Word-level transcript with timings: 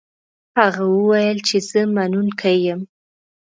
هغه 0.59 0.83
وویل 0.95 1.37
چې 1.47 1.57
زه 1.69 1.81
منونکی 1.95 2.55
یم. 2.67 2.81